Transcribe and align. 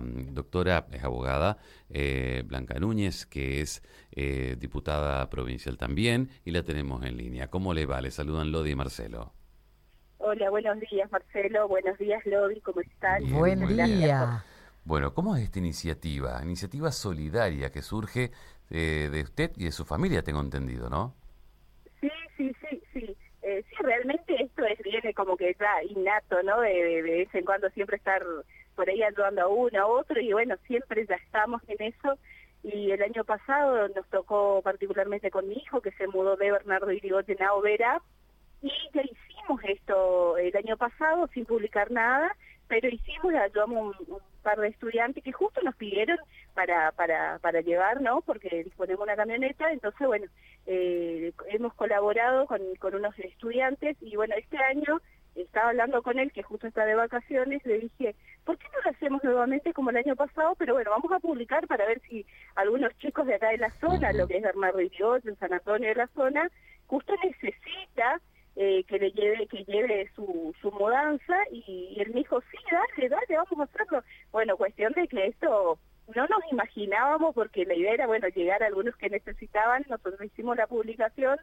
doctora, 0.00 0.86
es 0.92 1.02
abogada, 1.02 1.58
eh, 1.88 2.42
Blanca 2.46 2.78
Núñez, 2.78 3.26
que 3.26 3.60
es 3.60 3.82
eh, 4.12 4.56
diputada 4.58 5.28
provincial 5.30 5.76
también, 5.76 6.30
y 6.44 6.52
la 6.52 6.62
tenemos 6.62 7.04
en 7.04 7.16
línea. 7.16 7.48
¿Cómo 7.48 7.74
le 7.74 7.86
va? 7.86 8.00
Le 8.00 8.10
saludan 8.10 8.52
Lodi 8.52 8.70
y 8.70 8.74
Marcelo. 8.76 9.32
Hola, 10.18 10.50
buenos 10.50 10.78
días 10.80 11.10
Marcelo, 11.10 11.66
buenos 11.66 11.96
días 11.98 12.24
Lodi, 12.26 12.60
¿cómo 12.60 12.82
están? 12.82 13.28
Buen 13.32 13.66
día. 13.66 14.44
Bueno, 14.84 15.14
¿cómo 15.14 15.34
es 15.34 15.44
esta 15.44 15.58
iniciativa? 15.58 16.40
Iniciativa 16.42 16.92
solidaria 16.92 17.70
que 17.70 17.80
surge 17.80 18.30
eh, 18.68 19.08
de 19.10 19.22
usted 19.22 19.52
y 19.56 19.64
de 19.64 19.72
su 19.72 19.84
familia, 19.84 20.22
tengo 20.22 20.40
entendido, 20.40 20.90
¿no? 20.90 21.14
Sí, 22.00 22.10
sí, 22.36 22.52
sí, 22.60 22.82
sí. 22.92 23.16
sí, 23.42 23.76
realmente 23.80 24.42
esto 24.42 24.64
es 24.64 24.78
viene 24.82 25.12
como 25.14 25.36
que 25.36 25.56
ya 25.58 25.82
innato, 25.84 26.42
¿no? 26.42 26.60
De, 26.60 26.68
de, 26.70 27.02
de 27.02 27.10
vez 27.18 27.34
en 27.34 27.44
cuando 27.44 27.70
siempre 27.70 27.96
estar 27.96 28.22
por 28.80 28.88
ahí 28.88 29.02
ayudando 29.02 29.42
a 29.42 29.46
uno, 29.48 29.78
a 29.78 29.86
otro, 29.86 30.18
y 30.18 30.32
bueno, 30.32 30.56
siempre 30.66 31.04
ya 31.04 31.16
estamos 31.16 31.60
en 31.68 31.92
eso. 31.92 32.18
Y 32.62 32.92
el 32.92 33.02
año 33.02 33.24
pasado 33.24 33.88
nos 33.88 34.08
tocó 34.08 34.62
particularmente 34.62 35.30
con 35.30 35.46
mi 35.46 35.56
hijo, 35.56 35.82
que 35.82 35.90
se 35.90 36.06
mudó 36.06 36.36
de 36.36 36.50
Bernardo 36.50 36.90
Irigoyen 36.90 37.42
a 37.42 37.52
Overa, 37.52 38.00
y 38.62 38.72
ya 38.94 39.02
hicimos 39.02 39.60
esto 39.64 40.38
el 40.38 40.56
año 40.56 40.78
pasado 40.78 41.28
sin 41.34 41.44
publicar 41.44 41.90
nada, 41.90 42.34
pero 42.68 42.88
hicimos, 42.88 43.34
ayudamos 43.34 43.98
un, 44.00 44.14
un 44.14 44.20
par 44.42 44.58
de 44.58 44.68
estudiantes 44.68 45.22
que 45.22 45.32
justo 45.32 45.60
nos 45.60 45.76
pidieron 45.76 46.16
para, 46.54 46.92
para, 46.92 47.38
para 47.40 47.60
llevar, 47.60 48.00
¿no? 48.00 48.22
Porque 48.22 48.64
disponemos 48.64 49.04
una 49.04 49.16
camioneta, 49.16 49.70
entonces, 49.70 50.06
bueno, 50.06 50.24
eh, 50.64 51.34
hemos 51.48 51.74
colaborado 51.74 52.46
con, 52.46 52.62
con 52.76 52.94
unos 52.94 53.18
estudiantes 53.18 53.98
y, 54.00 54.16
bueno, 54.16 54.34
este 54.38 54.56
año 54.56 55.02
estaba 55.42 55.70
hablando 55.70 56.02
con 56.02 56.18
él, 56.18 56.32
que 56.32 56.42
justo 56.42 56.66
está 56.66 56.84
de 56.84 56.94
vacaciones, 56.94 57.64
le 57.64 57.78
dije, 57.78 58.14
¿por 58.44 58.58
qué 58.58 58.66
no 58.72 58.80
lo 58.84 58.90
hacemos 58.90 59.24
nuevamente 59.24 59.72
como 59.72 59.90
el 59.90 59.96
año 59.96 60.16
pasado? 60.16 60.54
Pero 60.56 60.74
bueno, 60.74 60.90
vamos 60.90 61.12
a 61.12 61.20
publicar 61.20 61.66
para 61.66 61.86
ver 61.86 62.00
si 62.08 62.26
algunos 62.54 62.96
chicos 62.98 63.26
de 63.26 63.34
acá 63.34 63.48
de 63.50 63.58
la 63.58 63.70
zona, 63.80 64.12
lo 64.12 64.26
que 64.26 64.38
es 64.38 64.42
Bernardo 64.42 64.78
Dios, 64.78 65.24
en 65.26 65.36
San 65.36 65.52
Antonio 65.52 65.88
de 65.88 65.94
la 65.94 66.06
zona, 66.08 66.50
justo 66.86 67.12
necesita 67.22 68.20
eh, 68.56 68.84
que 68.84 68.98
le 68.98 69.10
lleve 69.12 69.46
que 69.46 69.64
lleve 69.64 70.10
su, 70.14 70.54
su 70.60 70.72
mudanza 70.72 71.34
y, 71.52 71.94
y 71.96 72.00
él 72.00 72.10
me 72.10 72.20
dijo, 72.20 72.40
sí, 72.50 72.58
dale, 72.70 73.08
dale, 73.08 73.36
vamos 73.36 73.60
a 73.60 73.62
hacerlo. 73.62 74.02
Bueno, 74.32 74.56
cuestión 74.56 74.92
de 74.92 75.06
que 75.06 75.26
esto 75.26 75.78
no 76.14 76.26
nos 76.26 76.40
imaginábamos 76.50 77.34
porque 77.34 77.64
la 77.64 77.74
idea 77.74 77.94
era, 77.94 78.06
bueno, 78.06 78.28
llegar 78.28 78.62
a 78.62 78.66
algunos 78.66 78.96
que 78.96 79.08
necesitaban, 79.08 79.84
nosotros 79.88 80.22
hicimos 80.24 80.56
la 80.56 80.66
publicación, 80.66 81.38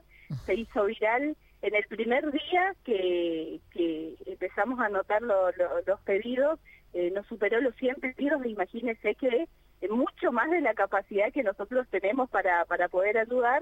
se 0.45 0.55
hizo 0.55 0.85
viral 0.85 1.35
en 1.61 1.75
el 1.75 1.83
primer 1.85 2.31
día 2.31 2.75
que, 2.83 3.59
que 3.71 4.15
empezamos 4.25 4.79
a 4.79 4.85
anotar 4.85 5.21
lo, 5.21 5.51
lo, 5.53 5.81
los 5.85 5.99
pedidos, 6.01 6.59
eh, 6.93 7.11
nos 7.11 7.25
superó 7.27 7.59
los 7.61 7.75
100 7.75 7.95
pedidos, 7.95 8.45
imagínense 8.45 9.15
que 9.15 9.47
eh, 9.81 9.89
mucho 9.89 10.31
más 10.31 10.49
de 10.49 10.61
la 10.61 10.73
capacidad 10.73 11.31
que 11.31 11.43
nosotros 11.43 11.87
tenemos 11.89 12.29
para, 12.29 12.65
para 12.65 12.87
poder 12.89 13.17
ayudar, 13.17 13.61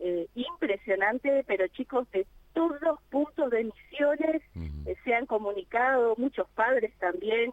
eh, 0.00 0.26
impresionante, 0.34 1.44
pero 1.46 1.66
chicos 1.68 2.10
de 2.10 2.26
todos 2.52 2.80
los 2.82 3.00
puntos 3.10 3.50
de 3.50 3.64
misiones 3.64 4.42
uh 4.54 4.60
-huh. 4.60 4.96
se 5.04 5.14
han 5.14 5.26
comunicado, 5.26 6.14
muchos 6.16 6.48
padres 6.50 6.92
también, 6.98 7.52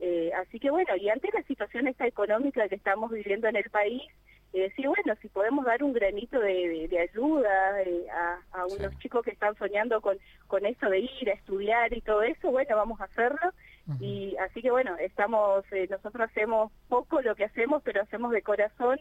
eh, 0.00 0.30
así 0.34 0.58
que 0.58 0.70
bueno, 0.70 0.96
y 0.96 1.08
ante 1.10 1.28
la 1.32 1.42
situación 1.42 1.86
esta 1.86 2.06
económica 2.06 2.68
que 2.68 2.74
estamos 2.74 3.10
viviendo 3.10 3.48
en 3.48 3.56
el 3.56 3.68
país, 3.70 4.02
eh, 4.52 4.62
decir, 4.62 4.88
bueno, 4.88 5.14
si 5.22 5.28
podemos 5.28 5.64
dar 5.64 5.82
un 5.82 5.92
granito 5.92 6.40
de, 6.40 6.68
de, 6.68 6.88
de 6.88 6.98
ayuda 6.98 7.82
eh, 7.82 8.06
a, 8.10 8.38
a, 8.52 8.66
unos 8.66 8.90
sí. 8.92 8.98
chicos 9.02 9.24
que 9.24 9.30
están 9.30 9.54
soñando 9.56 10.00
con, 10.00 10.18
con 10.48 10.66
esto 10.66 10.90
de 10.90 11.00
ir 11.00 11.30
a 11.30 11.34
estudiar 11.34 11.92
y 11.92 12.00
todo 12.00 12.22
eso, 12.22 12.50
bueno, 12.50 12.76
vamos 12.76 13.00
a 13.00 13.04
hacerlo. 13.04 13.52
Uh 13.86 13.92
-huh. 13.92 13.96
Y 14.00 14.36
así 14.38 14.60
que 14.60 14.70
bueno, 14.70 14.96
estamos, 14.98 15.64
eh, 15.72 15.86
nosotros 15.88 16.28
hacemos 16.28 16.72
poco 16.88 17.20
lo 17.22 17.34
que 17.34 17.44
hacemos, 17.44 17.82
pero 17.82 18.02
hacemos 18.02 18.32
de 18.32 18.42
corazón. 18.42 18.98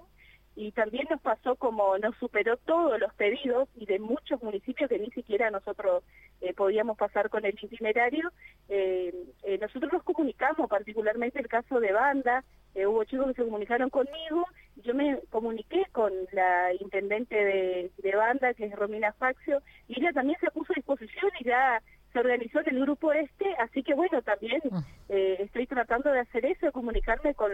Y 0.55 0.71
también 0.73 1.07
nos 1.09 1.21
pasó 1.21 1.55
como 1.55 1.97
nos 1.99 2.15
superó 2.17 2.57
todos 2.57 2.99
los 2.99 3.13
pedidos 3.13 3.69
y 3.75 3.85
de 3.85 3.97
muchos 3.97 4.43
municipios 4.43 4.89
que 4.89 4.99
ni 4.99 5.09
siquiera 5.11 5.49
nosotros 5.49 6.03
eh, 6.41 6.53
podíamos 6.53 6.97
pasar 6.97 7.29
con 7.29 7.45
el 7.45 7.57
itinerario. 7.61 8.29
Eh, 8.67 9.13
nosotros 9.61 9.93
nos 9.93 10.03
comunicamos, 10.03 10.69
particularmente 10.69 11.39
el 11.39 11.47
caso 11.47 11.79
de 11.79 11.93
Banda, 11.93 12.43
hubo 12.75 13.03
chicos 13.05 13.27
que 13.27 13.33
se 13.35 13.45
comunicaron 13.45 13.89
conmigo, 13.89 14.45
yo 14.83 14.93
me 14.93 15.19
comuniqué 15.29 15.85
con 15.91 16.11
la 16.31 16.73
intendente 16.79 17.35
de, 17.35 17.91
de 17.97 18.15
Banda, 18.15 18.53
que 18.53 18.65
es 18.65 18.75
Romina 18.75 19.13
Faxio, 19.13 19.61
y 19.87 19.99
ella 19.99 20.11
también 20.13 20.37
se 20.39 20.51
puso 20.51 20.73
a 20.73 20.75
disposición 20.75 21.31
y 21.39 21.45
ya 21.45 21.81
se 22.11 22.19
organizó 22.19 22.59
en 22.61 22.75
el 22.75 22.81
grupo 22.81 23.11
este, 23.13 23.55
así 23.59 23.83
que 23.83 23.93
bueno, 23.93 24.21
también 24.21 24.61
ah. 24.71 24.83
eh, 25.09 25.37
estoy 25.39 25.67
tratando 25.67 26.11
de 26.11 26.19
hacer 26.19 26.45
eso, 26.45 26.65
de 26.65 26.71
comunicarme 26.71 27.35
con, 27.35 27.51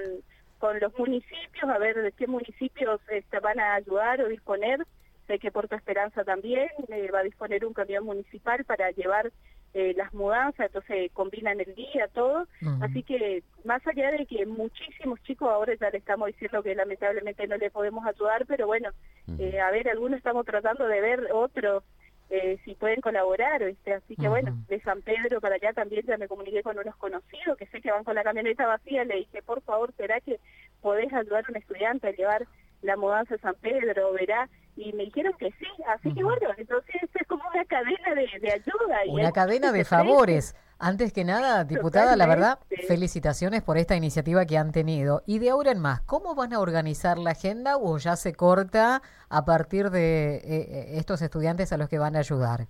con 0.59 0.79
los 0.79 0.97
municipios, 0.97 1.63
a 1.63 1.77
ver 1.77 2.01
de 2.01 2.11
qué 2.13 2.27
municipios 2.27 3.01
este, 3.09 3.39
van 3.39 3.59
a 3.59 3.75
ayudar 3.75 4.21
o 4.21 4.29
disponer. 4.29 4.85
Sé 5.27 5.39
que 5.39 5.51
Puerto 5.51 5.75
Esperanza 5.75 6.23
también 6.23 6.69
eh, 6.89 7.09
va 7.11 7.19
a 7.19 7.23
disponer 7.23 7.65
un 7.65 7.73
camión 7.73 8.05
municipal 8.05 8.63
para 8.63 8.91
llevar 8.91 9.31
eh, 9.77 9.93
las 9.97 10.13
mudanzas, 10.13 10.67
entonces 10.67 11.11
combinan 11.11 11.59
el 11.59 11.75
día, 11.75 12.07
todo. 12.13 12.43
Uh 12.61 12.65
-huh. 12.65 12.85
Así 12.85 13.03
que 13.03 13.43
más 13.65 13.85
allá 13.85 14.09
de 14.11 14.25
que 14.25 14.45
muchísimos 14.45 15.21
chicos 15.23 15.49
ahora 15.49 15.73
ya 15.75 15.89
le 15.89 15.97
estamos 15.97 16.27
diciendo 16.27 16.63
que 16.63 16.73
lamentablemente 16.73 17.45
no 17.45 17.57
le 17.57 17.69
podemos 17.69 18.05
ayudar, 18.07 18.45
pero 18.47 18.67
bueno, 18.67 18.91
uh 19.27 19.31
-huh. 19.31 19.41
eh, 19.41 19.59
a 19.59 19.69
ver, 19.71 19.89
algunos 19.89 20.17
estamos 20.17 20.45
tratando 20.45 20.87
de 20.87 21.01
ver 21.01 21.27
otros 21.33 21.83
eh, 22.29 22.57
si 22.63 22.73
pueden 22.75 23.01
colaborar, 23.01 23.65
¿viste? 23.65 23.93
así 23.93 24.15
que 24.15 24.21
uh 24.21 24.25
-huh. 24.25 24.29
bueno, 24.29 24.57
de 24.69 24.79
San 24.79 25.01
Pedro 25.01 25.41
para 25.41 25.55
allá 25.55 25.73
también 25.73 26.05
ya 26.05 26.17
me 26.17 26.29
comuniqué 26.29 26.63
con 26.63 26.79
unos 26.79 26.95
conocidos 26.95 27.57
que 27.57 27.67
sé 27.67 27.81
que 27.81 27.91
van 27.91 28.05
con 28.05 28.15
la 28.15 28.23
camioneta 28.23 28.65
vacía, 28.65 29.03
le 29.03 29.17
dije, 29.17 29.41
por 29.43 29.61
favor, 29.61 29.91
¿será 29.97 30.21
que 30.21 30.39
podés 30.81 31.11
ayudar 31.11 31.43
a 31.45 31.51
un 31.51 31.57
estudiante 31.57 32.07
a 32.07 32.11
llevar 32.11 32.47
la 32.81 32.97
mudanza 32.97 33.35
a 33.35 33.39
San 33.39 33.55
Pedro, 33.55 34.13
verá? 34.13 34.49
Y 34.75 34.91
me 34.93 35.05
dijeron 35.05 35.33
que 35.39 35.51
sí, 35.51 35.67
así 35.87 36.09
uh 36.09 36.11
-huh. 36.11 36.15
que 36.15 36.23
bueno, 36.23 36.49
entonces 36.57 36.95
es 37.13 37.27
como 37.27 37.43
una 37.53 37.63
cadena 37.65 38.13
de, 38.13 38.27
de 38.39 38.51
ayuda. 38.51 38.99
Una 39.07 39.31
cadena 39.31 39.71
de 39.71 39.85
favores. 39.85 40.55
Antes 40.77 41.13
que 41.13 41.23
nada, 41.23 41.63
diputada, 41.63 42.11
Totalmente. 42.13 42.17
la 42.17 42.27
verdad, 42.27 42.59
felicitaciones 42.87 43.61
por 43.61 43.77
esta 43.77 43.95
iniciativa 43.95 44.45
que 44.45 44.57
han 44.57 44.73
tenido. 44.73 45.23
Y 45.25 45.39
de 45.39 45.49
ahora 45.49 45.71
en 45.71 45.79
más, 45.79 46.01
¿cómo 46.01 46.35
van 46.35 46.51
a 46.51 46.59
organizar 46.59 47.17
la 47.17 47.31
agenda 47.31 47.77
o 47.77 47.97
ya 47.97 48.17
se 48.17 48.33
corta 48.33 49.01
a 49.29 49.45
partir 49.45 49.89
de 49.89 50.35
eh, 50.35 50.97
estos 50.97 51.21
estudiantes 51.21 51.71
a 51.71 51.77
los 51.77 51.87
que 51.87 51.97
van 51.97 52.17
a 52.17 52.19
ayudar? 52.19 52.67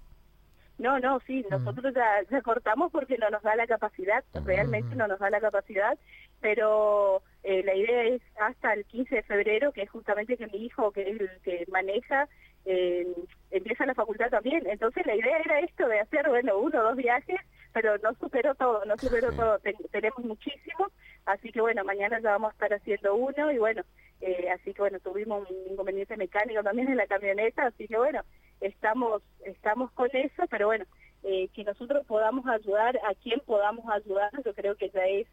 No, 0.77 0.99
no, 0.99 1.19
sí, 1.25 1.45
nosotros 1.49 1.93
mm. 1.93 1.95
ya, 1.95 2.05
ya, 2.29 2.41
cortamos 2.41 2.91
porque 2.91 3.17
no 3.17 3.29
nos 3.29 3.41
da 3.41 3.55
la 3.55 3.65
capacidad, 3.65 4.23
realmente 4.33 4.93
mm. 4.93 4.97
no 4.97 5.07
nos 5.07 5.19
da 5.19 5.29
la 5.29 5.39
capacidad, 5.39 5.97
pero 6.41 7.23
eh, 7.45 7.63
la 7.63 7.75
idea 7.75 8.03
es 8.03 8.21
hasta 8.39 8.73
el 8.73 8.85
15 8.85 9.15
de 9.15 9.23
febrero, 9.23 9.71
que 9.71 9.83
es 9.83 9.89
justamente 9.89 10.37
que 10.37 10.47
mi 10.47 10.65
hijo, 10.65 10.91
que 10.91 11.03
es 11.03 11.19
el 11.21 11.29
que 11.43 11.65
maneja, 11.71 12.27
eh, 12.65 13.07
empieza 13.51 13.85
la 13.85 13.93
facultad 13.93 14.29
también. 14.29 14.67
Entonces 14.67 15.05
la 15.05 15.15
idea 15.15 15.37
era 15.37 15.59
esto 15.59 15.87
de 15.87 15.99
hacer, 15.99 16.27
bueno, 16.27 16.57
uno 16.57 16.79
o 16.79 16.83
dos 16.83 16.95
viajes 16.95 17.39
pero 17.75 17.97
no 17.97 18.13
superó 18.13 18.55
todo, 18.55 18.85
no 18.85 18.97
superó 18.97 19.31
sí. 19.31 19.37
todo, 19.37 19.59
Ten, 19.59 19.75
tenemos 19.91 20.23
muchísimos, 20.23 20.93
así 21.25 21.51
que 21.51 21.59
bueno, 21.59 21.83
mañana 21.83 22.21
ya 22.21 22.31
vamos 22.31 22.51
a 22.51 22.53
estar 22.53 22.73
haciendo 22.73 23.15
uno 23.15 23.51
y 23.51 23.57
bueno, 23.57 23.83
eh, 24.21 24.49
así 24.49 24.73
que 24.73 24.81
bueno, 24.81 24.97
tuvimos 25.01 25.45
un 25.49 25.73
inconveniente 25.73 26.15
mecánico 26.15 26.63
también 26.63 26.87
en 26.87 26.95
la 26.95 27.05
camioneta, 27.05 27.65
así 27.65 27.85
que 27.89 27.97
bueno, 27.97 28.21
estamos, 28.61 29.21
estamos 29.43 29.91
con 29.91 30.07
eso, 30.13 30.43
pero 30.49 30.67
bueno, 30.67 30.85
eh, 31.23 31.49
que 31.53 31.65
nosotros 31.65 32.05
podamos 32.05 32.47
ayudar 32.47 32.97
a 33.03 33.13
quien 33.15 33.41
podamos 33.41 33.83
ayudar, 33.91 34.31
yo 34.45 34.53
creo 34.53 34.75
que 34.75 34.89
ya 34.91 35.05
es 35.05 35.27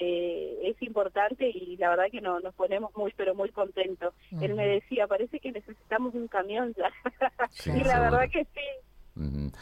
eh, 0.00 0.58
es 0.64 0.82
importante 0.82 1.48
y 1.48 1.76
la 1.76 1.90
verdad 1.90 2.04
que 2.10 2.20
no, 2.20 2.40
nos 2.40 2.54
ponemos 2.54 2.94
muy 2.96 3.12
pero 3.16 3.34
muy 3.34 3.50
contentos. 3.50 4.14
Uh 4.30 4.36
-huh. 4.36 4.44
Él 4.44 4.54
me 4.54 4.66
decía, 4.66 5.06
parece 5.06 5.40
que 5.40 5.52
necesitamos 5.52 6.14
un 6.14 6.28
camión 6.28 6.74
ya. 6.74 6.90
Sí, 7.50 7.70
y 7.70 7.84
la 7.84 8.00
verdad 8.00 8.28
que 8.30 8.44
sí, 8.44 8.60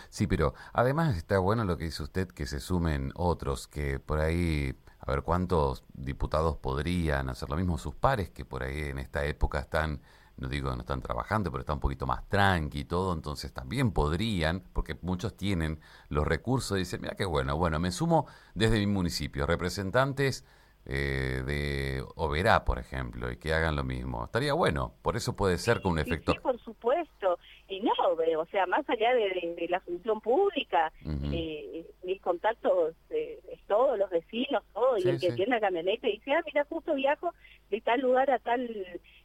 Sí, 0.09 0.27
pero 0.27 0.55
además 0.73 1.17
está 1.17 1.39
bueno 1.39 1.65
lo 1.65 1.77
que 1.77 1.85
dice 1.85 2.03
usted, 2.03 2.29
que 2.29 2.47
se 2.47 2.61
sumen 2.61 3.13
otros, 3.17 3.67
que 3.67 3.99
por 3.99 4.21
ahí, 4.21 4.75
a 5.01 5.11
ver 5.11 5.23
cuántos 5.23 5.85
diputados 5.93 6.57
podrían 6.57 7.29
hacer 7.29 7.49
lo 7.51 7.57
mismo, 7.57 7.79
sus 7.79 7.95
pares, 7.95 8.31
que 8.31 8.45
por 8.45 8.63
ahí 8.63 8.79
en 8.83 8.99
esta 8.99 9.25
época 9.25 9.59
están, 9.61 10.01
no 10.41 10.49
digo 10.49 10.75
no 10.75 10.81
están 10.81 11.03
trabajando, 11.03 11.51
pero 11.51 11.61
están 11.61 11.77
un 11.77 11.81
poquito 11.81 12.07
más 12.07 12.29
tranqui 12.29 12.81
y 12.81 12.85
todo, 12.85 13.13
entonces 13.13 13.53
también 13.53 13.93
podrían, 13.93 14.63
porque 14.73 14.97
muchos 15.03 15.37
tienen 15.37 15.81
los 16.09 16.27
recursos, 16.27 16.77
y 16.77 16.81
dicen, 16.81 17.01
mira 17.03 17.15
qué 17.15 17.25
bueno, 17.25 17.57
bueno, 17.57 17.79
me 17.79 17.91
sumo 17.91 18.27
desde 18.55 18.79
mi 18.79 18.87
municipio, 18.87 19.47
representantes 19.47 20.45
eh, 20.87 21.43
de 21.45 22.03
Oberá, 22.17 22.65
por 22.65 22.79
ejemplo, 22.79 23.31
y 23.31 23.37
que 23.37 23.53
hagan 23.53 23.77
lo 23.77 23.85
mismo. 23.85 24.25
Estaría 24.25 24.55
bueno, 24.55 24.95
por 25.03 25.15
eso 25.15 25.37
puede 25.37 25.59
ser 25.59 25.83
con 25.83 25.93
un 25.93 25.99
efecto... 25.99 26.33
Sí, 26.33 26.39
por 26.41 26.59
supuesto 26.61 27.39
y 27.71 27.81
no, 27.81 27.93
o 28.39 28.47
sea, 28.47 28.67
más 28.67 28.89
allá 28.89 29.15
de, 29.15 29.29
de, 29.29 29.55
de 29.57 29.69
la 29.69 29.81
función 29.81 30.21
pública, 30.21 30.93
uh 31.05 31.09
-huh. 31.09 31.31
eh, 31.33 31.87
mis 32.03 32.21
contactos, 32.21 32.95
eh, 33.11 33.41
todos 33.69 33.97
los 33.97 34.11
vecinos, 34.11 34.65
todo, 34.75 34.97
sí, 34.99 35.07
y 35.07 35.11
el 35.11 35.21
que 35.21 35.33
tiene 35.33 35.55
la 35.55 35.61
camioneta 35.61 36.09
y 36.09 36.13
dice, 36.19 36.33
ah, 36.33 36.43
mira, 36.45 36.65
justo 36.65 36.95
viajo 36.95 37.33
de 37.71 37.81
tal 37.81 38.01
lugar 38.01 38.31
a 38.31 38.41
tal 38.41 38.69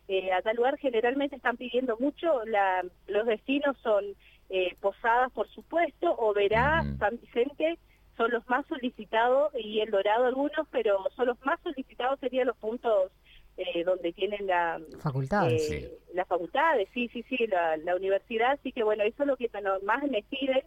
eh, 0.07 0.31
a 0.31 0.41
tal 0.41 0.55
lugar, 0.55 0.77
generalmente 0.77 1.35
están 1.35 1.57
pidiendo 1.57 1.97
mucho, 1.99 2.43
la, 2.45 2.83
los 3.07 3.25
destinos 3.25 3.75
son 3.81 4.03
eh, 4.49 4.75
Posadas, 4.79 5.31
por 5.31 5.47
supuesto, 5.49 6.15
o 6.17 6.33
Verá, 6.33 6.81
uh 6.83 6.85
-huh. 6.85 6.97
San 6.99 7.19
Vicente, 7.19 7.79
son 8.15 8.31
los 8.31 8.47
más 8.47 8.65
solicitados 8.67 9.51
y 9.55 9.79
el 9.81 9.91
dorado 9.91 10.25
algunos, 10.25 10.67
pero 10.71 10.99
son 11.15 11.27
los 11.27 11.45
más 11.45 11.59
solicitados 11.61 12.19
serían 12.19 12.47
los 12.47 12.57
puntos 12.57 13.11
eh, 13.57 13.83
donde 13.83 14.13
tienen 14.13 14.47
la 14.47 14.79
facultades, 14.99 15.71
eh, 15.71 15.91
las 16.13 16.27
facultades, 16.27 16.87
sí, 16.93 17.09
sí, 17.09 17.23
sí, 17.23 17.47
la, 17.47 17.77
la 17.77 17.95
universidad, 17.95 18.51
así 18.51 18.71
que 18.71 18.83
bueno, 18.83 19.03
eso 19.03 19.23
es 19.23 19.27
lo 19.27 19.37
que 19.37 19.49
más 19.83 20.03
me 20.03 20.23
piden 20.23 20.61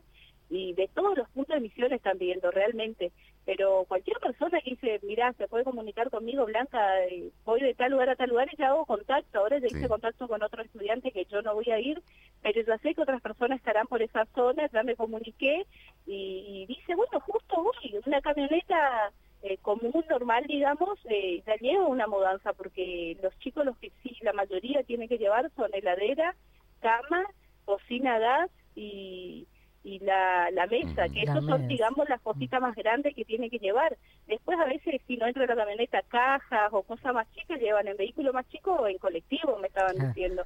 y 0.50 0.72
de 0.74 0.88
todos 0.88 1.16
los 1.16 1.28
puntos 1.30 1.54
de 1.54 1.58
emisión 1.58 1.92
están 1.92 2.18
viendo 2.18 2.50
realmente. 2.50 3.12
Pero 3.44 3.84
cualquier 3.88 4.18
persona 4.18 4.60
que 4.60 4.70
dice, 4.70 5.00
mira, 5.02 5.32
se 5.34 5.48
puede 5.48 5.64
comunicar 5.64 6.10
conmigo, 6.10 6.44
Blanca, 6.44 6.80
voy 7.44 7.60
de 7.60 7.74
tal 7.74 7.92
lugar 7.92 8.10
a 8.10 8.16
tal 8.16 8.28
lugar 8.28 8.48
y 8.52 8.56
ya 8.56 8.68
hago 8.68 8.84
contacto. 8.84 9.38
Ahora 9.38 9.58
ya 9.58 9.66
hice 9.66 9.88
contacto 9.88 10.28
con 10.28 10.42
otro 10.42 10.62
estudiante 10.62 11.12
que 11.12 11.24
yo 11.26 11.40
no 11.42 11.54
voy 11.54 11.70
a 11.70 11.78
ir, 11.78 12.02
pero 12.42 12.60
ya 12.62 12.76
sé 12.78 12.94
que 12.94 13.02
otras 13.02 13.22
personas 13.22 13.58
estarán 13.58 13.86
por 13.86 14.02
esa 14.02 14.26
zona, 14.34 14.68
ya 14.70 14.82
me 14.82 14.96
comuniqué 14.96 15.66
y, 16.06 16.66
dice, 16.66 16.94
bueno, 16.94 17.20
justo 17.20 17.62
voy, 17.62 18.00
una 18.06 18.20
camioneta 18.20 19.12
eh, 19.42 19.56
común, 19.58 20.04
normal, 20.10 20.44
digamos, 20.46 20.98
eh, 21.06 21.42
ya 21.46 21.54
llevo 21.56 21.88
una 21.88 22.06
mudanza 22.06 22.52
porque 22.52 23.16
los 23.22 23.38
chicos, 23.38 23.64
los 23.64 23.78
que 23.78 23.92
sí, 24.02 24.16
la 24.22 24.32
mayoría 24.32 24.82
tienen 24.82 25.08
que 25.08 25.18
llevar 25.18 25.50
son 25.56 25.70
heladera, 25.72 26.34
cama, 26.80 27.24
cocina 27.64 28.18
gas 28.18 28.50
y 28.74 29.46
y 29.84 29.98
la, 30.00 30.50
la 30.50 30.66
mesa, 30.66 31.08
que 31.08 31.22
eso 31.22 31.40
son, 31.42 31.68
digamos, 31.68 32.08
las 32.08 32.20
cositas 32.20 32.60
más 32.60 32.74
grandes 32.74 33.14
que 33.14 33.24
tiene 33.24 33.48
que 33.48 33.58
llevar. 33.58 33.96
Después, 34.26 34.58
a 34.58 34.64
veces, 34.64 35.00
si 35.06 35.16
no 35.16 35.26
entra 35.26 35.46
la 35.46 35.56
camioneta, 35.56 36.02
cajas 36.08 36.70
o 36.72 36.82
cosas 36.82 37.14
más 37.14 37.30
chicas, 37.32 37.60
llevan 37.60 37.88
en 37.88 37.96
vehículo 37.96 38.32
más 38.32 38.48
chico 38.48 38.72
o 38.72 38.86
en 38.86 38.98
colectivo, 38.98 39.58
me 39.58 39.68
estaban 39.68 39.96
diciendo. 39.96 40.44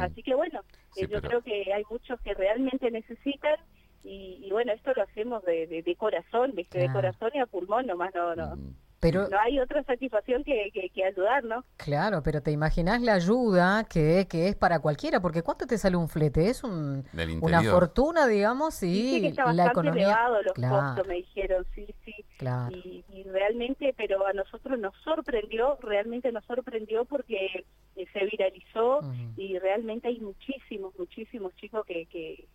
Así 0.00 0.22
que, 0.22 0.34
bueno, 0.34 0.60
eh, 0.96 1.06
yo 1.08 1.22
creo 1.22 1.42
que 1.42 1.72
hay 1.72 1.84
muchos 1.90 2.20
que 2.20 2.34
realmente 2.34 2.90
necesitan 2.90 3.56
y, 4.04 4.48
bueno, 4.50 4.72
esto 4.72 4.92
lo 4.94 5.02
hacemos 5.02 5.44
de, 5.44 5.82
de, 5.84 5.96
corazón, 5.96 6.52
¿viste? 6.54 6.80
De 6.80 6.92
corazón 6.92 7.30
y 7.34 7.38
a 7.38 7.46
pulmón 7.46 7.86
nomás, 7.86 8.12
no, 8.14 8.34
no. 8.34 8.56
Pero, 9.02 9.26
no 9.28 9.40
hay 9.40 9.58
otra 9.58 9.82
satisfacción 9.82 10.44
que, 10.44 10.70
que, 10.94 11.04
ayudar, 11.04 11.42
¿no? 11.42 11.64
Claro, 11.76 12.22
pero 12.22 12.40
te 12.40 12.52
imaginas 12.52 13.02
la 13.02 13.14
ayuda 13.14 13.82
que, 13.82 14.28
que 14.30 14.46
es 14.46 14.54
para 14.54 14.78
cualquiera, 14.78 15.18
porque 15.18 15.42
¿cuánto 15.42 15.66
te 15.66 15.76
sale 15.76 15.96
un 15.96 16.08
flete? 16.08 16.48
Es 16.48 16.62
un, 16.62 17.04
una 17.40 17.64
fortuna, 17.64 18.28
digamos, 18.28 18.80
y 18.84 19.14
sí, 19.14 19.20
que 19.20 19.26
está 19.28 19.52
la 19.52 19.66
economía. 19.66 20.04
elevado 20.04 20.42
los 20.42 20.52
costos, 20.52 21.08
me 21.08 21.14
dijeron, 21.14 21.66
sí, 21.74 21.92
sí. 22.04 22.14
Claro. 22.38 22.76
Y, 22.76 23.02
realmente, 23.24 23.92
pero 23.96 24.24
a 24.24 24.32
nosotros 24.34 24.78
nos 24.78 24.94
sorprendió, 25.02 25.78
realmente 25.80 26.30
nos 26.30 26.44
sorprendió 26.44 27.04
porque 27.04 27.64
eh, 27.96 28.06
se 28.12 28.24
viralizó 28.26 29.00
y 29.36 29.58
realmente 29.58 30.06
hay 30.06 30.20
muchísimos, 30.20 30.96
muchísimos 30.96 31.52
chicos 31.56 31.84
que, 31.86 32.06
que 32.06 32.46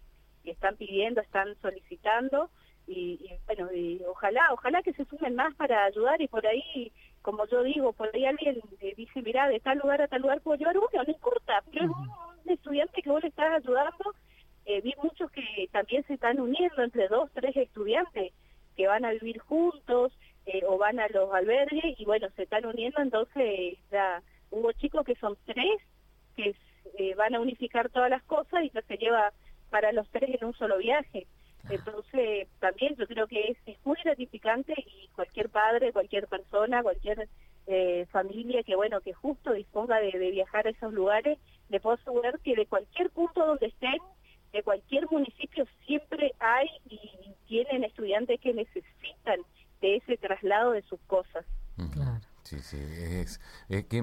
están 0.46 0.78
pidiendo, 0.78 1.20
están 1.20 1.56
solicitando 1.62 2.50
y, 2.88 3.30
bueno, 3.46 3.72
y 3.74 4.02
ojalá, 4.08 4.54
ojalá 4.54 4.82
que 4.82 4.94
se 4.94 5.06
sumen 5.06 5.36
más 5.36 5.54
para 5.56 5.84
ayudar 5.84 6.22
y 6.22 6.28
por 6.28 6.48
ahí, 6.48 6.92
como 7.22 7.46
yo 7.48 7.62
digo, 7.64 7.92
por 7.92 8.10
ahí 8.14 8.26
alguien 8.26 8.62
dice, 8.96 9.22
mira, 9.22 9.50
de 9.50 9.60
tal 9.60 9.80
lugar 9.80 10.02
a 10.02 10.08
tal 10.08 10.22
lugar 10.22 10.40
puedo 10.42 10.58
llevar 10.58 10.78
uno, 10.78 10.88
no 10.94 11.12
importa, 11.12 11.62
pero 11.72 11.86
es 11.86 11.92
un, 11.92 12.52
estudiante 12.52 13.02
que 13.02 13.10
vos 13.10 13.22
le 13.22 13.28
estás 13.30 13.62
ayudando, 13.62 14.16
eh, 14.66 14.80
vi 14.80 14.94
muchos 15.04 15.30
que 15.32 15.68
también 15.74 16.06
se 16.08 16.14
están 16.14 16.40
uniendo 16.40 16.82
entre 16.82 17.10
dos, 17.10 17.30
tres 17.34 17.56
estudiantes 17.58 18.32
que 18.78 18.88
van 18.88 19.04
a 19.04 19.12
vivir 19.12 19.40
juntos 19.40 20.14
eh, 20.46 20.62
o 20.66 20.78
van 20.78 21.00
a 21.00 21.10
los 21.10 21.34
albergues 21.34 22.00
y 22.00 22.06
bueno, 22.06 22.30
se 22.38 22.44
están 22.44 22.66
uniendo, 22.66 23.02
entonces 23.02 23.78
ya 23.92 24.22
hubo 24.50 24.72
chicos 24.72 25.06
que 25.06 25.16
son 25.16 25.36
tres 25.46 25.82
que 26.38 26.56
eh, 26.98 27.16
van 27.16 27.36
a 27.36 27.42
unificar 27.42 27.90
todas 27.90 28.10
las 28.10 28.24
cosas 28.24 28.64
y 28.64 28.70
que 28.70 28.82
se 28.84 28.98
lleva 28.98 29.34
para 29.70 29.92
los 29.92 30.08
tres 30.10 30.40
en 30.40 30.48
un 30.48 30.54
solo 30.54 30.78
viaje. 30.78 31.28
Entonces, 31.70 32.48
también 32.60 32.96
yo 32.96 33.08
creo 33.08 33.28
que 33.28 33.58
es, 33.66 33.86
muy 33.86 33.98
gratificante 34.04 34.74
y 34.78 35.08
cualquier 35.16 35.50
padre, 35.50 35.92
cualquier 35.92 36.28
persona, 36.28 36.84
cualquier 36.84 37.28
eh, 37.68 38.06
familia 38.12 38.64
que, 38.64 38.76
bueno, 38.76 39.02
que 39.02 39.14
justo 39.14 39.54
disponga 39.54 40.00
de, 40.00 40.12
viajar 40.32 40.68
a 40.68 40.72
esos 40.72 40.94
lugares, 40.94 41.38
le 41.70 41.80
puedo 41.80 41.96
asegurar 41.96 42.40
que 42.40 42.56
de 42.56 42.66
cualquier 42.66 43.10
punto 43.10 43.46
donde 43.46 43.68
estén, 43.68 44.00
de 44.54 44.64
cualquier 44.64 45.10
municipio, 45.12 45.66
siempre 45.86 46.34
hay 46.40 46.68
y 46.90 47.00
tienen 47.48 47.84
estudiantes 47.84 48.40
que 48.40 48.54
necesitan 48.54 49.42
de 49.82 49.98
ese 49.98 50.18
traslado 50.18 50.72
de 50.72 50.82
sus 50.84 51.00
cosas. 51.02 51.46
Sí, 52.48 52.60
sí, 52.60 52.78
es, 52.80 53.40
que 53.68 54.02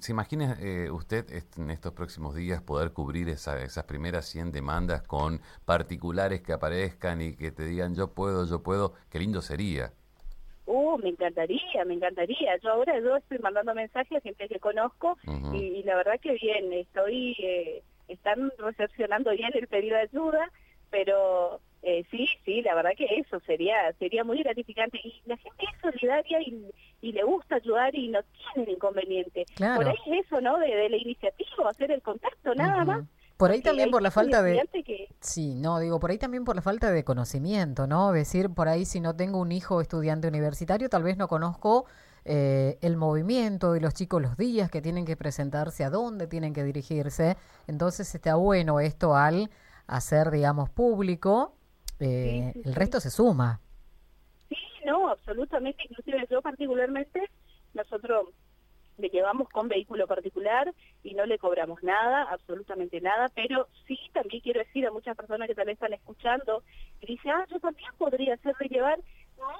se 0.00 0.12
imagina 0.12 0.56
eh, 0.62 0.90
usted 0.90 1.26
en 1.58 1.68
estos 1.68 1.92
próximos 1.92 2.34
días 2.34 2.62
poder 2.62 2.94
cubrir 2.94 3.28
esas 3.28 3.84
primeras 3.84 4.24
100 4.30 4.50
demandas 4.50 5.02
con 5.02 5.42
particulares 5.66 6.40
que 6.40 6.54
aparezcan 6.54 7.20
y 7.20 7.36
que 7.36 7.50
te 7.50 7.66
digan 7.66 7.94
yo 7.94 8.14
puedo, 8.14 8.46
yo 8.46 8.62
puedo, 8.62 8.94
qué 9.10 9.18
lindo 9.18 9.42
sería. 9.42 9.92
Uh, 10.64 10.96
me 10.96 11.10
encantaría, 11.10 11.84
me 11.84 11.92
encantaría. 11.92 12.56
Yo 12.62 12.70
ahora 12.70 12.98
yo 12.98 13.14
estoy 13.16 13.38
mandando 13.40 13.74
mensajes 13.74 14.16
a 14.16 14.20
gente 14.22 14.48
que 14.48 14.58
conozco 14.58 15.18
y, 15.52 15.82
la 15.82 15.96
verdad 15.96 16.18
que 16.18 16.32
bien, 16.32 16.72
estoy, 16.72 17.36
eh, 17.40 17.82
están 18.08 18.50
recepcionando 18.56 19.32
bien 19.32 19.50
el 19.52 19.68
pedido 19.68 19.96
de 19.96 20.04
ayuda, 20.04 20.50
pero 20.88 21.60
sí, 22.26 22.38
sí, 22.44 22.62
la 22.62 22.74
verdad 22.74 22.90
que 22.96 23.06
eso 23.16 23.40
sería 23.40 23.92
sería 23.98 24.24
muy 24.24 24.42
gratificante. 24.42 24.98
Y 25.02 25.22
la 25.26 25.36
gente 25.36 25.64
es 25.64 25.80
solidaria 25.80 26.38
y, 26.40 27.12
le 27.12 27.24
gusta 27.24 27.56
ayudar 27.56 27.94
y 27.94 28.08
no 28.08 28.20
tiene 28.54 28.72
inconveniente. 28.72 29.44
Por 29.56 29.86
ahí 29.86 29.96
es 30.06 30.26
eso, 30.26 30.40
¿no? 30.40 30.58
De, 30.58 30.88
la 30.88 30.96
iniciativa, 30.96 31.68
hacer 31.68 31.90
el 31.90 32.02
contacto, 32.02 32.54
nada 32.54 32.84
más. 32.84 33.04
Por 33.36 33.50
ahí 33.50 33.60
también 33.60 33.90
por 33.90 34.02
la 34.02 34.12
falta 34.12 34.40
de... 34.42 34.62
Sí, 35.20 35.54
no, 35.56 35.80
digo, 35.80 35.98
por 35.98 36.10
ahí 36.10 36.18
también 36.18 36.44
por 36.44 36.54
la 36.54 36.62
falta 36.62 36.92
de 36.92 37.02
conocimiento, 37.02 37.86
¿no? 37.88 38.12
Decir, 38.12 38.50
por 38.50 38.68
ahí 38.68 38.84
si 38.84 39.00
no 39.00 39.16
tengo 39.16 39.40
un 39.40 39.50
hijo 39.50 39.80
estudiante 39.80 40.28
universitario, 40.28 40.88
tal 40.88 41.02
vez 41.02 41.16
no 41.16 41.26
conozco 41.26 41.86
eh, 42.24 42.78
el 42.82 42.96
movimiento 42.96 43.72
de 43.72 43.80
los 43.80 43.94
chicos, 43.94 44.22
los 44.22 44.36
días 44.36 44.70
que 44.70 44.80
tienen 44.80 45.04
que 45.04 45.16
presentarse, 45.16 45.82
a 45.82 45.90
dónde 45.90 46.28
tienen 46.28 46.52
que 46.52 46.62
dirigirse. 46.62 47.36
Entonces 47.66 48.14
está 48.14 48.36
bueno 48.36 48.78
esto 48.78 49.16
al 49.16 49.50
hacer, 49.88 50.30
digamos, 50.30 50.70
público 50.70 51.56
eh, 52.00 52.52
el 52.64 52.74
resto 52.74 53.00
se 53.00 53.10
suma. 53.10 53.60
Sí, 54.48 54.56
no, 54.84 55.08
absolutamente. 55.08 55.84
Inclusive 55.88 56.26
yo 56.30 56.42
particularmente, 56.42 57.30
nosotros 57.74 58.28
le 58.98 59.08
llevamos 59.08 59.48
con 59.48 59.68
vehículo 59.68 60.06
particular 60.06 60.72
y 61.02 61.14
no 61.14 61.26
le 61.26 61.38
cobramos 61.38 61.82
nada, 61.82 62.24
absolutamente 62.24 63.00
nada, 63.00 63.30
pero 63.34 63.68
sí 63.86 63.98
también 64.12 64.42
quiero 64.42 64.60
decir 64.60 64.86
a 64.86 64.92
muchas 64.92 65.16
personas 65.16 65.48
que 65.48 65.54
tal 65.54 65.66
vez 65.66 65.74
están 65.74 65.92
escuchando 65.92 66.62
y 67.00 67.06
dicen, 67.06 67.32
ah, 67.32 67.46
yo 67.50 67.58
también 67.58 67.90
podría 67.98 68.34
hacerle 68.34 68.68
llevar 68.68 68.98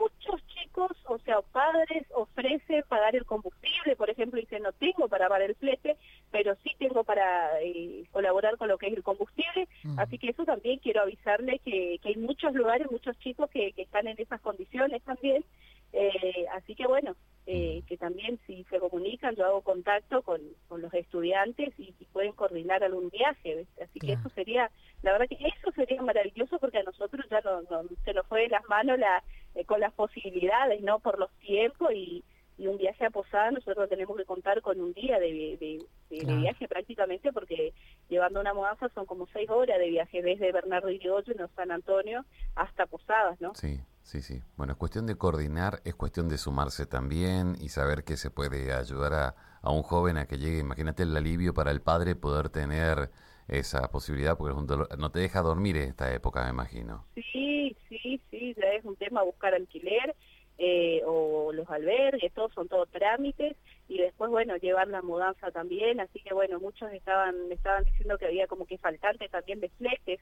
muchos 0.00 0.46
chicos, 0.49 0.93
o 1.06 1.19
sea, 1.19 1.40
padres 1.40 2.06
ofrecen 2.14 2.82
pagar 2.88 3.14
el 3.17 3.25
combustible, 3.25 3.96
por 3.96 4.11
ejemplo, 4.11 4.40
dicen 4.40 4.62
no 4.62 4.73
tengo 4.73 5.08
para 5.08 5.29
pagar 5.29 5.50
el 5.50 5.56
flete, 5.56 5.96
pero 6.31 6.55
sí 6.62 6.70
tengo 6.79 7.05
para 7.05 7.60
eh, 7.62 8.05
colaborar 8.10 8.56
con 8.56 8.69
lo 8.69 8.79
que 8.79 8.89
es 8.89 8.94
el 8.94 9.03
combustible, 9.03 9.69
así 9.96 10.19
que 10.19 10.31
eso 10.31 10.44
también 10.44 10.79
quiero 10.79 11.03
avisarle 11.03 11.58
que, 11.60 11.98
que 12.03 12.08
hay 12.08 12.17
muchos 12.17 12.55
lugares, 12.55 12.91
muchos 12.91 13.19
chicos 13.19 13.51
que, 13.51 13.72
que 13.72 13.82
están 13.82 14.06
en 14.06 14.20
esas 14.20 14.41
condiciones 14.41 15.03
también, 15.03 15.44
eh, 15.93 16.46
así 16.53 16.74
que 16.74 16.86
bueno, 16.86 17.15
eh, 17.46 17.82
que 17.86 17.96
también 17.96 18.39
si 18.46 18.65
se 18.65 18.79
comunican, 18.79 19.34
yo 19.34 19.44
hago 19.44 19.60
contacto 19.60 20.22
con, 20.22 20.41
con 20.69 20.81
los 20.81 20.93
estudiantes 20.94 21.74
y, 21.79 21.93
pueden 22.12 22.32
coordinar 22.32 22.84
algún 22.84 23.08
viaje, 23.08 23.67
así 23.82 23.98
que 23.98 24.12
eso 24.12 24.29
sería, 24.34 24.70
la 25.01 25.12
verdad 25.12 25.29
que 25.29 25.46
eso 25.46 25.72
sería 25.74 26.03
maravilloso 26.03 26.58
porque 26.58 26.77
a 26.77 26.82
nosotros 26.82 27.24
ya 27.31 27.41
no, 27.41 27.62
se 28.05 28.12
nos 28.12 28.27
fue 28.27 28.43
de 28.43 28.48
las 28.51 28.62
manos 28.69 28.98
la 28.98 29.24
eh, 29.55 29.65
con 29.65 29.81
las 29.81 29.93
posibilidades, 29.93 30.82
¿no? 30.82 30.99
Por 31.01 31.19
los 31.19 31.31
tiempos 31.41 31.93
y, 31.94 32.25
un 32.59 32.79
viaje 32.79 33.05
a 33.05 33.11
Posada 33.11 33.51
nosotros 33.51 33.89
tenemos 33.89 34.17
que 34.17 34.25
contar 34.25 34.63
con 34.63 34.81
un 34.81 34.93
día 34.93 35.19
de, 35.19 35.59
de, 35.59 36.37
viaje 36.37 36.69
prácticamente 36.69 37.32
porque 37.32 37.75
llevando 38.09 38.41
una 38.41 38.55
mudanza 38.55 38.89
son 38.94 39.05
como 39.05 39.27
seis 39.32 39.51
horas 39.51 39.81
de 39.81 39.89
viaje 39.89 40.23
desde 40.23 40.53
Bernardo 40.53 40.89
Irigoyen 40.89 41.41
en 41.41 41.49
San 41.56 41.73
Antonio 41.73 42.25
hasta 42.55 42.87
Posadas, 42.87 43.41
¿no? 43.41 43.53
Sí, 43.56 43.81
sí, 44.03 44.23
sí. 44.23 44.43
Bueno, 44.56 44.75
es 44.75 44.79
cuestión 44.79 45.09
de 45.09 45.17
coordinar, 45.17 45.81
es 45.85 45.97
cuestión 45.97 46.29
de 46.29 46.39
sumarse 46.39 46.87
también 46.87 47.56
y 47.61 47.71
saber 47.71 48.05
que 48.05 48.17
se 48.17 48.31
puede 48.31 48.73
ayudar 48.73 49.13
a, 49.15 49.35
a 49.61 49.73
un 49.73 49.82
joven 49.82 50.17
a 50.17 50.27
que 50.27 50.39
llegue. 50.39 50.59
Imagínate 50.61 51.03
el 51.03 51.17
alivio 51.17 51.55
para 51.55 51.73
el 51.73 51.81
padre 51.81 52.15
poder 52.15 52.49
tener 52.49 53.11
esa 53.49 53.91
posibilidad 53.91 54.37
porque 54.37 54.55
no 54.99 55.11
te 55.11 55.19
deja 55.19 55.43
dormir 55.43 55.77
en 55.77 55.89
esta 55.89 56.13
época, 56.15 56.44
me 56.44 56.51
imagino. 56.51 57.05
Sí, 57.15 57.77
sí, 57.89 58.20
sí, 58.31 58.55
ya 58.56 58.69
es 58.72 58.84
un 58.84 58.96
tema 58.96 59.22
buscar 59.22 59.55
alquiler 59.55 60.15
eh, 60.58 61.03
o 61.06 61.53
los 61.53 61.69
albergues, 61.70 62.32
todos 62.34 62.53
son 62.53 62.69
todos 62.69 62.89
trámites 62.91 63.56
y 63.89 63.99
después, 63.99 64.31
bueno, 64.31 64.56
llevar 64.56 64.87
la 64.89 65.03
mudanza 65.03 65.51
también, 65.51 65.99
así 65.99 66.20
que 66.20 66.32
bueno, 66.34 66.61
muchos 66.61 66.93
estaban 66.93 67.51
estaban 67.51 67.84
diciendo 67.84 68.17
que 68.19 68.27
había 68.27 68.46
como 68.46 68.67
que 68.67 68.79
faltante 68.79 69.29
también 69.29 69.61
de 69.61 69.70
fletes, 69.70 70.20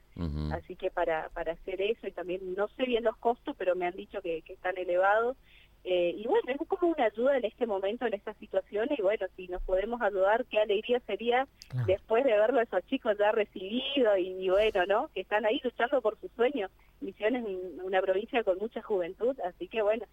así 0.53 0.77
que 0.77 0.91
para, 0.91 1.29
para 1.31 1.53
hacer 1.53 1.83
eso 1.83 2.07
y 2.07 2.13
también 2.13 2.55
no 2.55 2.69
sé 2.69 2.85
bien 2.85 3.05
los 3.05 3.17
costos, 3.19 3.55
pero 3.59 3.75
me 3.75 3.87
han 3.87 3.97
dicho 3.97 4.23
que, 4.23 4.43
que 4.43 4.55
están 4.55 4.79
elevados 4.79 5.37
eh, 5.83 6.15
y 6.17 6.27
bueno, 6.27 6.53
es 6.53 6.69
como 6.69 6.93
una 6.93 7.05
ayuda 7.07 7.39
en 7.39 7.45
este 7.45 7.67
momento, 7.67 8.07
en 8.07 8.15
esta 8.15 8.35
situación, 8.35 8.89
y 8.97 9.01
bueno, 9.01 9.27
si 9.37 9.49
nos 9.49 9.63
podemos 9.63 10.01
ayudar, 10.03 10.45
qué 10.47 10.61
alegría 10.61 11.01
sería 11.07 11.49
después 11.87 12.25
de 12.25 12.33
verlo 12.33 12.61
a 12.61 12.65
esos 12.65 12.85
chicos 12.87 13.17
ya 13.19 13.33
recibidos 13.33 14.19
y, 14.19 14.49
bueno, 14.51 14.85
¿no? 14.87 15.09
Que 15.15 15.23
están 15.23 15.47
ahí 15.47 15.61
luchando 15.65 16.03
por 16.03 16.19
sus 16.21 16.31
sueños. 16.33 16.71
Misiones 17.01 17.45
una 17.83 18.03
provincia 18.03 18.45
con 18.45 18.59
mucha 18.59 18.83
juventud, 18.83 19.35
así 19.41 19.69
que 19.69 19.81
bueno. 19.81 20.05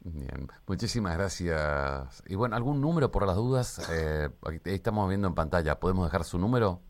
Bien, 0.00 0.46
muchísimas 0.68 1.16
gracias. 1.16 2.22
Y 2.28 2.36
bueno, 2.36 2.54
¿algún 2.54 2.80
número 2.80 3.10
por 3.10 3.26
las 3.26 3.34
dudas? 3.34 3.90
Eh, 3.92 4.28
estamos 4.66 5.08
viendo 5.08 5.26
en 5.26 5.34
pantalla, 5.34 5.80
¿podemos 5.80 6.06
dejar 6.06 6.22
su 6.22 6.38
número? 6.38 6.80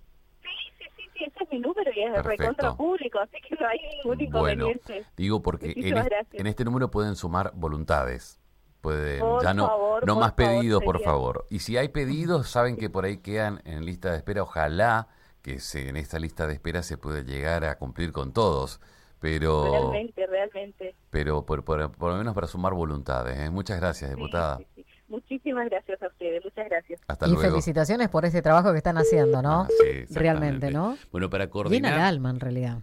Sí, 0.42 0.48
sí, 0.78 0.84
sí, 0.96 1.02
sí 1.14 1.24
ese 1.24 1.44
es 1.44 1.50
mi 1.50 1.60
número 1.60 1.85
y 1.96 2.02
es 2.02 2.12
de 2.12 2.22
recontra 2.22 2.74
público, 2.74 3.18
así 3.18 3.36
que 3.40 3.56
no 3.56 3.66
hay 3.66 3.78
ningún 3.96 4.20
inconveniente. 4.20 4.92
Bueno, 4.92 5.08
digo 5.16 5.42
porque 5.42 5.72
en, 5.74 5.96
en, 6.32 6.46
este 6.46 6.64
número 6.64 6.90
pueden 6.90 7.16
sumar 7.16 7.52
voluntades. 7.54 8.38
Pueden, 8.82 9.22
ya 9.42 9.54
no, 9.54 9.98
no 10.04 10.16
más 10.16 10.32
pedidos, 10.32 10.82
por 10.84 11.00
favor. 11.00 11.46
Y 11.50 11.60
si 11.60 11.76
hay 11.76 11.88
pedidos, 11.88 12.48
saben 12.48 12.76
que 12.76 12.90
por 12.90 13.04
ahí 13.04 13.18
quedan 13.18 13.60
en 13.64 13.84
lista 13.84 14.12
de 14.12 14.18
espera. 14.18 14.42
Ojalá 14.42 15.08
que 15.42 15.58
se, 15.58 15.88
en 15.88 15.96
esta 15.96 16.18
lista 16.18 16.46
de 16.46 16.52
espera 16.52 16.82
se 16.82 16.98
pueda 16.98 17.22
llegar 17.22 17.64
a 17.64 17.78
cumplir 17.78 18.12
con 18.12 18.32
todos. 18.32 18.80
Pero, 19.18 19.72
realmente, 19.72 20.26
realmente. 20.26 20.94
Pero 21.10 21.46
por, 21.46 21.64
por, 21.64 21.80
lo 21.80 22.16
menos 22.16 22.34
para 22.34 22.46
sumar 22.46 22.74
voluntades. 22.74 23.38
¿eh? 23.38 23.50
Muchas 23.50 23.80
gracias, 23.80 24.10
diputada. 24.10 24.60
Muchísimas 25.08 25.68
gracias 25.70 26.02
a 26.02 26.08
ustedes, 26.08 26.44
muchas 26.44 26.68
gracias. 26.68 27.00
Hasta 27.06 27.28
y 27.28 27.36
felicitaciones 27.36 28.08
por 28.08 28.24
este 28.24 28.42
trabajo 28.42 28.72
que 28.72 28.78
están 28.78 28.98
haciendo, 28.98 29.40
¿no? 29.40 29.62
Ah, 29.62 29.68
sí, 29.68 30.14
Realmente, 30.14 30.70
¿no? 30.70 30.96
Bueno, 31.12 31.30
para 31.30 31.48
coordinar... 31.48 31.92
Bien 31.92 32.02
al 32.02 32.08
alma, 32.08 32.30
en 32.30 32.40
realidad. 32.40 32.78